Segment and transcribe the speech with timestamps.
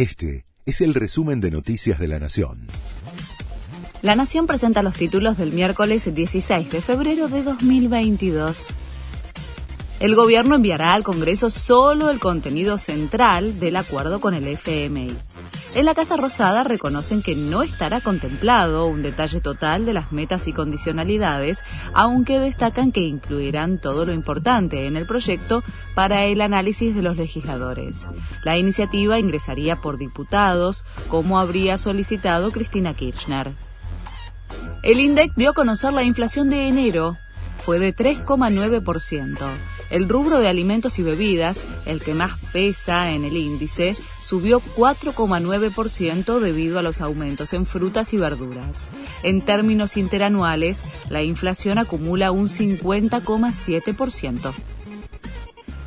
[0.00, 2.68] Este es el resumen de Noticias de la Nación.
[4.00, 8.64] La Nación presenta los títulos del miércoles 16 de febrero de 2022.
[9.98, 15.14] El gobierno enviará al Congreso solo el contenido central del acuerdo con el FMI.
[15.72, 20.48] En la Casa Rosada reconocen que no estará contemplado un detalle total de las metas
[20.48, 21.62] y condicionalidades,
[21.94, 25.62] aunque destacan que incluirán todo lo importante en el proyecto
[25.94, 28.08] para el análisis de los legisladores.
[28.44, 33.52] La iniciativa ingresaría por diputados, como habría solicitado Cristina Kirchner.
[34.82, 37.16] El INDEC dio a conocer la inflación de enero.
[37.64, 39.38] Fue de 3,9%.
[39.90, 46.38] El rubro de alimentos y bebidas, el que más pesa en el índice, subió 4,9%
[46.38, 48.90] debido a los aumentos en frutas y verduras.
[49.24, 54.52] En términos interanuales, la inflación acumula un 50,7%.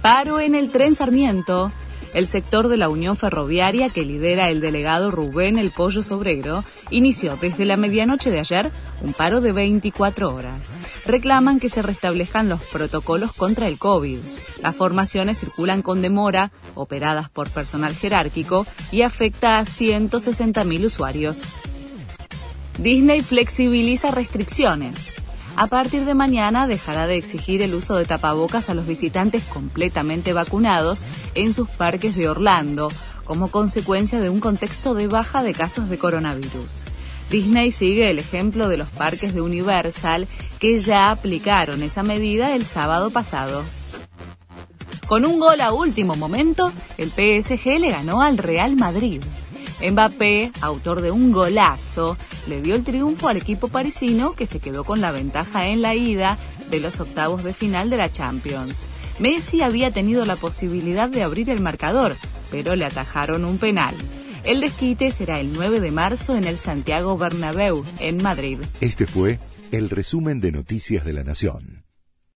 [0.01, 1.71] Paro en el tren Sarmiento.
[2.13, 7.37] El sector de la Unión Ferroviaria que lidera el delegado Rubén El Pollo Sobrero inició
[7.37, 10.77] desde la medianoche de ayer un paro de 24 horas.
[11.05, 14.19] Reclaman que se restablezcan los protocolos contra el COVID.
[14.61, 21.43] Las formaciones circulan con demora, operadas por personal jerárquico y afecta a 160.000 usuarios.
[22.77, 25.22] Disney flexibiliza restricciones.
[25.55, 30.33] A partir de mañana dejará de exigir el uso de tapabocas a los visitantes completamente
[30.33, 32.91] vacunados en sus parques de Orlando,
[33.23, 36.85] como consecuencia de un contexto de baja de casos de coronavirus.
[37.29, 40.27] Disney sigue el ejemplo de los parques de Universal
[40.59, 43.63] que ya aplicaron esa medida el sábado pasado.
[45.05, 49.21] Con un gol a último momento, el PSG le ganó al Real Madrid.
[49.81, 54.83] Mbappé, autor de un golazo, le dio el triunfo al equipo parisino que se quedó
[54.83, 56.37] con la ventaja en la ida
[56.69, 58.87] de los octavos de final de la Champions.
[59.19, 62.15] Messi había tenido la posibilidad de abrir el marcador,
[62.51, 63.95] pero le atajaron un penal.
[64.43, 68.59] El desquite será el 9 de marzo en el Santiago Bernabéu, en Madrid.
[68.81, 69.39] Este fue
[69.71, 71.72] el resumen de Noticias de la Nación.